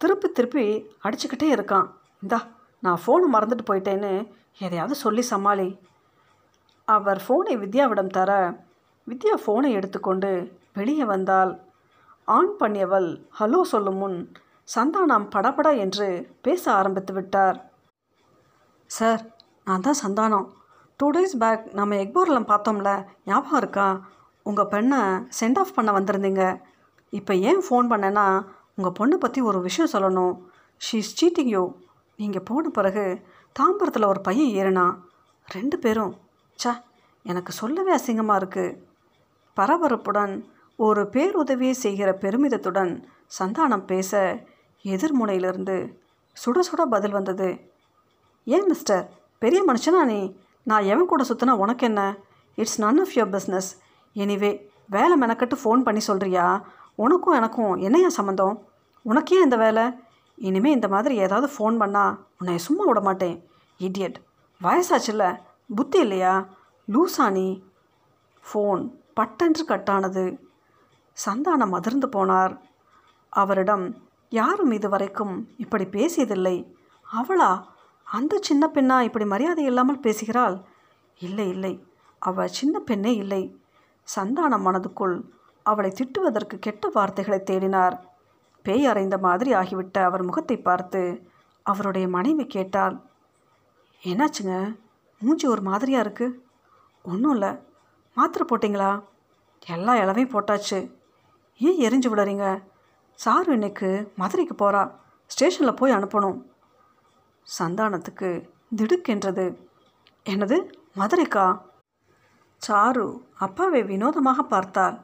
திருப்பி 0.00 0.28
திருப்பி 0.28 0.64
அடிச்சுக்கிட்டே 1.06 1.48
இருக்கான். 1.56 1.86
இந்தா 2.22 2.40
நான் 2.82 3.02
ஃபோனை 3.02 3.28
மறந்துட்டு 3.34 3.68
போயிட்டேன்னு 3.70 4.12
எதையாவது 4.66 4.94
சொல்லி 5.04 5.22
சமாளி. 5.32 5.68
அவர் 6.88 7.22
ஃபோனை 7.26 7.54
வித்யாவிடம் 7.62 8.14
தர 8.16 8.32
வித்யா 9.06 9.36
ஃபோனை 9.44 9.70
எடுத்துக்கொண்டு 9.78 10.30
வெளியே 10.78 11.04
வந்தால் 11.14 11.52
ஆன் 12.28 12.52
பண்ணியவள் 12.60 13.08
ஹலோ 13.40 13.60
சொல்லும் 13.72 14.00
முன் 14.02 14.18
சந்தானம் 14.74 15.30
படபட 15.34 15.68
என்று 15.84 16.08
பேச 16.42 16.62
ஆரம்பித்து 16.72 17.12
விட்டார். 17.14 17.58
சார் 18.90 19.22
நான் 19.66 19.84
தான் 19.86 20.00
சந்தானம். 20.02 20.46
டூ 21.00 21.06
டேஸ் 21.14 21.34
பேக் 21.42 21.64
நம்ம 21.78 21.96
எக்போரில் 22.04 22.50
பார்த்தோம்ல 22.50 22.90
ஞாபகம் 23.30 23.60
இருக்கா? 23.62 23.86
உங்கள் 24.46 24.70
பெண்ணை 24.74 25.00
சென்ட் 25.38 25.58
ஆஃப் 25.62 25.74
பண்ண 25.76 25.90
வந்திருந்தீங்க. 25.98 26.44
இப்போ 27.12 27.32
ஏன் 27.48 27.62
ஃபோன் 27.66 27.90
பண்ணேன்னா 27.92 28.26
உங்கள் 28.76 28.96
பொண்ணை 28.98 29.16
பற்றி 29.24 29.40
ஒரு 29.50 29.58
விஷயம் 29.68 29.92
சொல்லணும். 29.94 30.34
ஷீ 30.80 30.98
இஸ் 31.02 31.14
சீட்டிங் 31.20 31.52
யூ 31.56 31.64
நீங்கள் 32.18 32.46
போன 32.48 32.68
பிறகு 32.78 33.04
தாம்பரத்தில் 33.58 34.10
ஒரு 34.12 34.20
பையன் 34.20 34.52
ஏறினா 34.60 34.86
ரெண்டு 35.48 35.76
பேரும் 35.84 36.12
ச்சே 36.58 36.72
எனக்கு 37.26 37.52
சொல்லவே 37.52 37.92
அசிங்கமாக 37.96 38.40
இருக்குது 38.40 38.76
பரபரப்புடன் 39.56 40.34
ஒரு 40.78 41.02
பேருதவியை 41.14 41.74
செய்கிற 41.84 42.10
பெருமிதத்துடன் 42.24 42.92
சந்தானம் 43.38 43.84
பேச 43.92 44.20
எதிர்முனையிலிருந்து 44.84 45.76
சுட 46.36 46.58
சுட 46.68 46.82
பதில் 46.94 47.16
வந்தது. 47.18 47.48
ஏன் 48.48 48.66
மிஸ்டர் 48.66 49.10
பெரிய 49.38 49.64
மனுஷனா 49.64 50.04
நீ 50.04 50.36
நான் 50.62 50.82
எவன் 50.82 51.06
கூட 51.06 51.24
சுற்றினா 51.24 51.50
உனக்கு 51.50 51.86
என்ன? 51.86 52.16
It's 52.54 52.78
none 52.80 52.98
of 52.98 53.12
your 53.14 53.32
business 53.34 53.70
anyway 54.14 54.50
வேலை 54.88 55.18
மெனக்கட்டு 55.18 55.56
ஃபோன் 55.64 55.82
பண்ணி 55.82 56.00
சொல்கிறியா 56.06 56.62
உனக்கும் 56.94 57.34
எனக்கும் 57.34 57.76
என்னையா 57.76 58.08
சம்மந்தம் 58.08 58.62
உனக்கே 59.02 59.40
இந்த 59.40 59.56
வேலை? 59.56 59.84
இனிமே 60.36 60.70
இந்த 60.70 60.88
மாதிரி 60.88 61.16
ஏதாவது 61.16 61.52
ஃபோன் 61.58 61.74
பண்ணால் 61.74 62.18
உன்னை 62.38 62.58
சும்மா 62.58 62.84
விட 62.84 63.00
மாட்டேன். 63.00 63.48
இடியட் 63.78 64.14
வயசாச்சுல்ல? 64.62 65.38
புத்தி 65.74 65.98
இல்லையா? 65.98 66.48
லூசா 66.88 67.30
நீ 67.30 67.62
ஃபோன் 68.52 68.92
பட்டென்று 69.14 69.64
கட்டானது 69.68 70.24
சந்தானம் 71.26 71.70
அதிர்ந்து 71.70 72.06
போனார். 72.06 72.58
அவரிடம் 73.28 73.96
யாரும் 74.30 74.70
இதுவரைக்கும் 74.70 75.48
இப்படி 75.56 75.84
பேசியதில்லை. 75.84 76.56
அவளா? 77.12 77.74
அந்த 78.08 78.38
சின்ன 78.40 78.64
பெண்ணா 78.74 79.00
இப்படி 79.00 79.24
மரியாதை 79.24 79.64
இல்லாமல் 79.64 80.00
பேசுகிறாள்? 80.00 80.56
இல்லை 81.18 81.48
இல்லை. 81.48 81.86
அவள் 82.18 82.48
சின்ன 82.48 82.78
பெண்ணே 82.78 83.14
இல்லை. 83.14 83.42
சந்தானம் 84.16 84.64
மனதுக்குள் 84.66 85.16
அவளை 85.62 85.90
திட்டுவதற்கு 85.90 86.56
கெட்ட 86.58 86.88
வார்த்தைகளை 86.88 87.38
தேடினார். 87.44 87.96
பேய் 88.62 88.86
அறைந்த 88.86 89.18
மாதிரி 89.18 89.54
ஆகிவிட்ட 89.54 89.96
அவர் 90.02 90.22
முகத்தை 90.22 90.56
பார்த்து 90.58 91.00
அவருடைய 91.62 92.08
மனைவி 92.08 92.46
கேட்டாள் 92.46 92.96
என்னாச்சுங்க? 94.02 94.76
மூஞ்சி 95.20 95.46
ஒரு 95.46 95.62
மாதிரியாக 95.62 96.04
இருக்குது 96.06 96.38
ஒன்றும் 97.02 97.32
இல்லை. 97.32 97.50
மாத்திரை 98.16 98.44
போட்டிங்களா? 98.48 99.02
எல்லா 99.66 99.92
இளவையும் 99.96 100.34
போட்டாச்சு. 100.34 100.78
ஏன் 101.56 101.80
எரிஞ்சு 101.86 102.08
விடுறீங்க 102.10 102.46
சாரு 103.24 103.48
இன்னைக்கு 103.48 104.12
மதுரைக்கு 104.16 104.54
போகிறா 104.54 104.82
ஸ்டேஷனில் 105.26 105.78
போய் 105.80 105.92
அனுப்பணும். 105.92 106.38
சந்தானத்துக்கு 107.46 108.48
திடுக்கென்றது. 108.76 109.56
என்னது? 110.26 110.56
மதுரைக்கா? 110.96 111.60
சாரு 112.68 113.22
அப்பாவை 113.38 113.82
வினோதமாக 113.82 114.42
பார்த்தாள். 114.42 115.00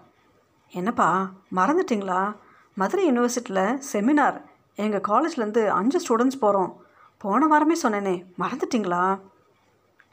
என்னப்பா 0.73 1.31
மறந்துட்டிங்களா? 1.55 2.37
மதுரை 2.75 3.05
யூனிவர்சிட்டியில் 3.11 3.81
செமினார். 3.93 4.39
எங்கள் 4.75 5.07
காலேஜ்லேருந்து 5.09 5.67
அஞ்சு 5.69 5.99
ஸ்டூடெண்ட்ஸ் 5.99 6.39
போகிறோம் 6.41 6.77
போன 7.19 7.47
வாரமே 7.47 7.77
சொன்னேனே 7.83 8.25
மறந்துட்டிங்களா? 8.39 9.21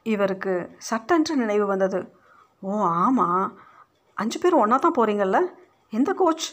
இவருக்கு 0.03 0.75
சட்டென்று 0.77 1.35
நினைவு 1.35 1.65
வந்தது. 1.65 2.13
ஓ 2.61 2.81
ஆமாம் 2.81 3.57
அஞ்சு 4.13 4.39
பேர் 4.39 4.53
ஒன்றா 4.53 4.77
தான் 4.77 4.95
போகிறீங்கல்ல 4.97 5.39
எந்த 5.89 6.13
கோச்? 6.13 6.47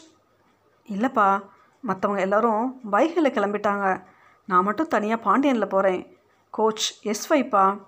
இல்லைப்பா 0.87 1.43
மற்றவங்க 1.87 2.19
எல்லாரும் 2.19 2.79
பைக்கில் 2.89 3.35
கிளம்பிட்டாங்க. 3.37 4.03
நான் 4.49 4.63
மட்டும் 4.63 4.87
தனியாக 4.87 5.23
பாண்டியனில் 5.23 5.67
போகிறேன் 5.67 6.17
கோச் 6.49 6.99
எஸ் 7.01 7.33
வைப்பா? 7.33 7.79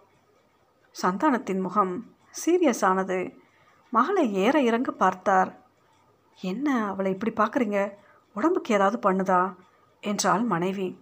சந்தானத்தின் 1.02 1.62
முகம் 1.62 1.94
சீரியஸ் 2.46 2.86
ஆனது. 2.86 3.20
மகளை 3.92 4.34
ஏற 4.34 4.62
இறங்க 4.62 4.92
பார்த்தார். 4.92 5.52
என்ன 6.42 6.86
அவளை 6.86 7.12
இப்படி 7.12 7.34
பார்க்குறீங்க 7.34 7.94
உடம்புக்கு 8.36 8.74
ஏதாவது 8.74 8.98
பண்ணுதா? 9.10 9.56
என்றாள் 10.02 10.44
மனைவி. 10.44 11.00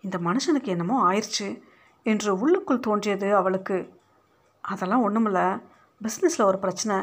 இந்த 0.00 0.18
மனுஷனுக்கு 0.18 0.64
என்னமோ 0.64 0.96
ஆயிடுச்சு 1.10 1.62
என்று 2.02 2.38
உள்ளுக்குள் 2.38 2.80
தோன்றியது 2.80 3.36
அவளுக்கு. 3.36 3.78
அதெல்லாம் 4.60 5.04
ஒன்றுமில்ல 5.08 5.40
பிஸ்னஸில் 6.00 6.44
ஒரு 6.44 6.58
பிரச்சனை. 6.58 6.96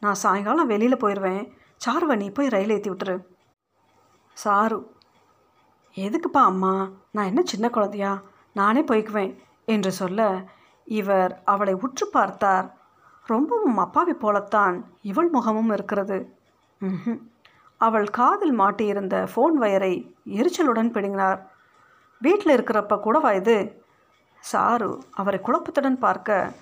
நான் 0.00 0.14
சாயங்காலம் 0.14 0.66
வெளியில் 0.66 1.02
போயிடுவேன் 1.04 1.42
சாருவை 1.80 2.16
நீ 2.16 2.30
போய் 2.30 2.48
ரயில் 2.48 2.70
ஏற்றி 2.70 2.90
விட்டுரு. 2.90 3.16
சாரு 4.36 4.78
எதுக்குப்பா 5.96 6.42
அம்மா? 6.42 6.88
நான் 7.12 7.24
என்ன 7.24 7.42
சின்ன 7.44 7.70
குழந்தையா? 7.70 8.20
நானே 8.52 8.82
போய்க்குவேன் 8.82 9.36
என்று 9.64 9.92
சொல்ல 9.92 10.42
இவர் 10.84 11.42
அவளை 11.44 11.74
உற்று 11.74 12.06
பார்த்தார். 12.06 12.76
ரொம்பவும் 13.26 13.76
அப்பாவி 13.76 14.12
போலத்தான் 14.12 14.84
இவள் 15.02 15.28
முகமும் 15.28 15.70
இருக்கிறது. 15.70 16.36
ம்ஹும். 16.80 17.20
அவள் 17.76 18.08
காதில் 18.10 18.58
மாட்டியிருந்த 18.58 19.28
ஃபோன் 19.34 19.56
வயரை 19.56 20.14
எரிச்சலுடன் 20.24 20.90
பிடுங்கினார். 20.90 21.50
வீட்டில் 22.20 22.60
இருக்கிறப்ப 22.60 23.00
கூடவா 23.00 23.32
இது? 23.32 23.82
சாரு 24.52 24.98
அவரை 25.10 25.40
குழப்பத்துடன் 25.40 25.98
பார்க்க 25.98 26.52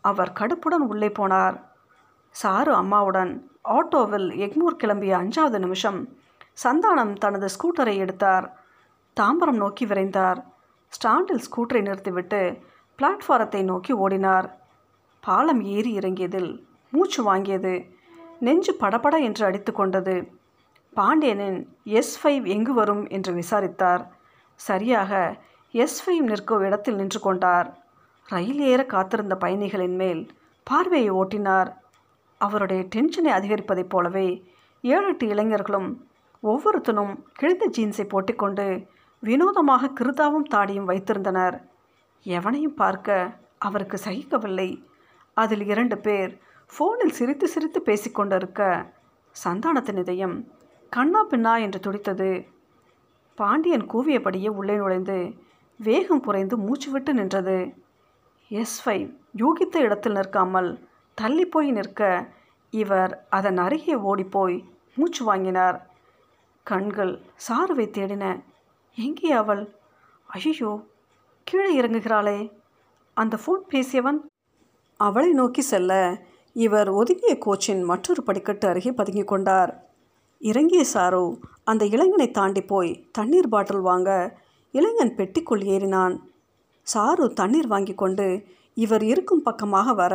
அவர் 0.00 0.32
கடுப்புடன் 0.40 0.84
உள்ளே 0.86 1.08
போனார். 1.08 1.60
சாரு 2.42 2.72
அம்மாவுடன் 2.72 3.50
ஆட்டோவில் 3.68 4.28
எக்மூர் 4.36 4.80
கிளம்பிய 4.84 5.12
அஞ்சாவது 5.22 5.58
நிமிஷம் 5.58 6.18
சந்தானம் 6.64 7.12
தனது 7.12 7.48
ஸ்கூட்டரை 7.54 7.96
எடுத்தார். 7.96 8.62
தாம்பரம் 9.20 9.60
நோக்கி 9.62 9.86
விரைந்தார். 9.86 10.44
ஸ்டாண்டில் 10.88 11.42
ஸ்கூட்டரை 11.46 11.80
நிறுத்திவிட்டு 11.80 12.58
பிளாட்ஃபாரத்தை 12.98 13.62
நோக்கி 13.62 13.94
ஓடினார். 13.94 14.50
பாலம் 15.20 15.62
ஏறி 15.62 15.98
இறங்கியதில் 15.98 16.66
மூச்சு 16.90 17.34
வாங்கியது. 17.34 17.90
நெஞ்சு 18.40 18.74
படபட 18.74 19.16
என்று 19.18 19.44
அடித்து 19.44 19.72
கொண்டது. 19.72 20.32
பாண்டியனின் 20.94 21.76
எஸ் 21.84 22.26
ஃபைவ் 22.26 22.44
எங்கு 22.44 22.74
வரும் 22.74 23.08
என்று 23.08 23.32
விசாரித்தார். 23.32 24.14
சரியாக 24.54 25.36
எஸ் 25.72 25.98
ஃபைவ் 26.02 26.20
நிற்கும் 26.20 26.60
இடத்தில் 26.60 26.94
நின்று 26.94 27.20
கொண்டார். 27.20 27.78
ரயில் 28.28 28.60
ஏற 28.60 28.86
காத்திருந்த 28.86 29.36
பயணிகளின் 29.36 29.96
மேல் 29.96 30.30
பார்வையை 30.64 31.10
ஓட்டினார். 31.10 31.70
அவருடைய 32.38 32.82
டென்ஷனை 32.94 33.30
அதிகரிப்பதைப் 33.38 33.88
போலவே 33.88 34.28
ஏழு 34.80 35.06
எட்டு 35.06 35.26
இளைஞர்களும் 35.26 36.08
ஒவ்வொருத்தனும் 36.42 37.12
கிழிந்த 37.32 37.64
ஜீன்ஸை 37.76 38.08
போட்டிக்கொண்டு 38.08 38.86
வினோதமாக 39.26 39.92
கிருதாவும் 39.98 40.50
தாடியும் 40.54 40.88
வைத்திருந்தனர். 40.90 41.56
எவனையும் 42.26 42.78
பார்க்க 42.82 43.36
அவருக்கு 43.66 43.96
சகிக்கவில்லை. 44.04 44.68
அதில் 45.36 45.64
இரண்டு 45.72 45.96
பேர் 45.98 46.32
ஃபோனில் 46.72 47.16
சிரித்து 47.18 47.46
சிரித்து 47.48 47.80
பேசிக்கொண்டிருக்க 47.86 48.60
சந்தானத்தின் 49.44 50.00
இதயம் 50.02 50.36
கண்ணா 50.92 51.20
பின்னா 51.30 51.52
என்று 51.60 51.78
துடித்தது. 51.80 52.30
பாண்டியன் 53.38 53.86
கூவியபடியே 53.92 54.50
உள்ளே 54.58 54.74
நுழைந்து 54.76 55.18
வேகம் 55.80 56.24
குறைந்து 56.26 56.56
மூச்சு 56.56 56.88
விட்டு 56.90 57.12
நின்றது. 57.14 57.58
எஸ் 58.50 58.78
ஃபைவ் 58.82 59.06
யூகித்த 59.42 59.76
இடத்தில் 59.86 60.12
நிற்காமல் 60.12 60.70
தள்ளி 61.18 61.44
போய் 61.46 61.70
நிற்க 61.70 62.02
இவர் 62.72 63.12
அதன் 63.28 63.56
அருகே 63.56 63.94
ஓடிப்போய் 64.10 64.56
மூச்சு 64.94 65.22
வாங்கினார். 65.24 65.78
கண்கள் 66.66 67.14
சாருவை 67.46 67.86
தேடின 67.96 68.26
எங்கே 68.98 69.30
அவள்? 69.30 69.62
ஐயோ 70.26 70.70
கீழே 71.46 71.80
இறங்குகிறாளே. 71.80 72.38
அந்த 73.16 73.34
ஃபோன் 73.36 73.62
பேசியவன் 73.68 74.18
அவளை 75.00 75.30
நோக்கி 75.32 75.62
செல்ல 75.62 75.92
இவர் 76.56 76.88
ஒதுங்கிய 76.90 77.38
கோச்சின் 77.46 77.82
மற்றொரு 77.84 78.22
படிக்கட்டு 78.22 78.68
அருகே 78.68 78.92
பதுங்கி 78.92 79.24
கொண்டார். 79.24 79.72
இறங்கிய 80.38 80.84
சாரு 80.94 81.24
அந்த 81.64 81.84
இளைஞனை 81.84 82.30
தாண்டி 82.30 82.62
போய் 82.62 83.08
தண்ணீர் 83.12 83.48
பாட்டில் 83.48 83.80
வாங்க 83.80 84.10
இளைஞன் 84.74 85.14
பெட்டிக்குள் 85.16 85.62
ஏறினான். 85.74 86.14
சாரு 86.86 87.32
தண்ணீர் 87.32 87.66
வாங்கி 87.66 87.94
கொண்டு 87.94 88.26
இவர் 88.76 89.02
இருக்கும் 89.02 89.42
பக்கமாக 89.42 89.92
வர 89.92 90.14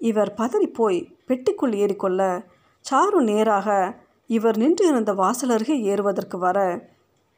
இவர் 0.00 0.34
பதறி 0.36 0.68
போய் 0.72 0.98
பெட்டிக்குள் 1.28 1.74
ஏறிக்கொள்ள 1.82 2.22
சாரு 2.84 3.20
நேராக 3.22 3.68
இவர் 4.26 4.56
நின்று 4.56 4.84
இருந்த 4.86 5.12
வாசல் 5.12 5.50
அருகே 5.50 5.76
ஏறுவதற்கு 5.82 6.38
வர 6.38 6.58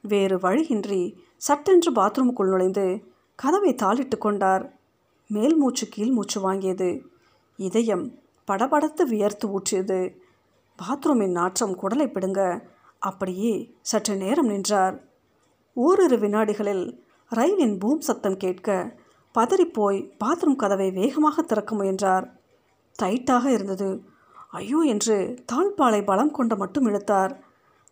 வேறு 0.07 0.39
வழியின்றி 0.39 1.03
சட்டென்று 1.37 1.93
பாத்ரூமுக்குள் 1.93 2.53
நுழைந்து 2.53 2.87
கதவை 3.35 3.75
தாளிட்டு 3.75 4.19
கொண்டார். 4.19 4.65
மேல் 5.29 5.57
மூச்சு 5.57 5.87
கீழ் 5.89 6.11
மூச்சு 6.11 6.53
வாங்கியது. 6.53 7.03
இதயம் 7.57 8.19
படபடத்து 8.49 9.03
வியர்த்து 9.03 9.47
ஊற்றியது. 9.59 10.17
பாத்ரூமின் 10.79 11.31
நாற்றம் 11.31 11.79
குடலை 11.79 12.13
பிடுங்க 12.13 12.69
அப்படியே 12.99 13.75
சற்று 13.81 14.17
நேரம் 14.17 14.47
நின்றார். 14.47 14.97
ஓரிரு 15.73 16.17
வினாடிகளில் 16.17 16.85
ரயிலின் 17.31 17.79
பூம் 17.79 18.01
சத்தம் 18.01 18.37
கேட்க 18.37 18.97
பதறிப்போய் 19.35 19.99
பாத்ரூம் 20.25 20.57
கதவை 20.57 20.91
வேகமாக 20.91 21.43
திறக்க 21.43 21.75
முயன்றார். 21.75 22.27
டைட்டாக 23.03 23.47
இருந்தது. 23.47 24.03
ஐயோ 24.51 24.79
என்று 24.79 25.17
தாழ்பாலை 25.53 26.05
பலம் 26.05 26.31
கொண்டு 26.31 26.57
மட்டும் 26.57 26.87
இழுத்தார். 26.87 27.33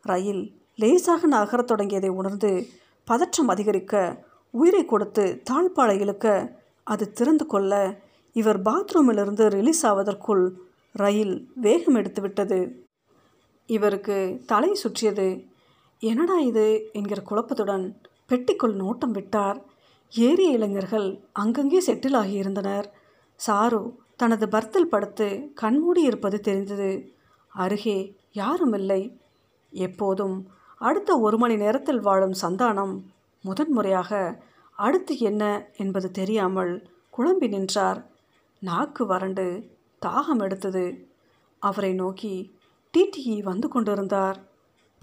ரயில் 0.03 0.64
லேசாக 0.75 1.27
நகரத் 1.27 1.71
தொடங்கியதை 1.71 2.09
உணர்ந்து 2.09 2.67
பதற்றம் 3.05 3.49
அதிகரிக்க 3.49 4.25
உயிரை 4.51 4.85
கொடுத்து 4.85 5.43
தாழ்பாலை 5.51 6.01
இழுக்க 6.01 6.57
அது 6.85 7.13
திறந்து 7.13 7.47
கொள்ள 7.47 8.01
இவர் 8.33 8.63
பாத்ரூமிலிருந்து 8.63 9.49
ரிலீஸ் 9.49 9.87
ஆவதற்குள் 9.87 10.51
ரயில் 10.93 11.51
வேகம் 11.55 11.95
எடுத்துவிட்டது 11.95 12.59
இவருக்கு 13.67 14.43
தலை 14.47 14.75
சுற்றியது 14.75 15.45
என்னடா 15.99 16.39
இது? 16.39 16.91
என்கிற 16.93 17.23
குழப்பத்துடன் 17.23 17.95
பெட்டிக்குள் 18.29 18.75
நோட்டம் 18.75 19.11
விட்டார். 19.11 19.65
ஏறிய 20.11 20.51
இளைஞர்கள் 20.51 21.25
அங்கங்கே 21.33 21.81
செட்டில் 21.87 22.17
ஆகியிருந்தனர். 22.17 22.85
சாரு 23.47 23.95
தனது 24.17 24.49
பர்த்தில் 24.49 24.89
படுத்து 24.89 25.51
கண்மூடி 25.55 26.03
இருப்பது 26.03 26.41
தெரிந்தது. 26.41 27.13
அருகே 27.49 28.17
யாரும் 28.33 28.73
இல்லை. 28.73 29.21
எப்போதும் 29.71 30.49
அடுத்த 30.85 31.11
ஒரு 31.27 31.37
மணி 31.39 31.57
நேரத்தில் 31.57 32.01
வாழும் 32.01 32.35
சந்தானம் 32.43 32.95
முதன்முறையாக 33.45 34.11
அடுத்து 34.79 35.13
என்ன 35.19 35.43
என்பது 35.77 36.09
தெரியாமல் 36.11 36.73
குழம்பி 37.17 37.49
நின்றார். 37.49 38.01
நாக்கு 38.63 39.03
வறண்டு 39.07 39.45
தாகம் 40.07 40.43
எடுத்தது. 40.43 40.85
அவரை 41.63 41.93
நோக்கி 41.93 42.35
டிடிஇ 42.95 43.37
வந்து 43.43 43.69
கொண்டிருந்தார். 43.69 44.39